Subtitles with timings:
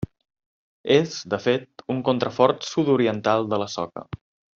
[0.95, 4.05] És, de fet, un contrafort sud-oriental de la Soca.